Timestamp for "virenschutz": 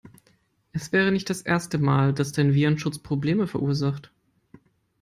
2.55-2.97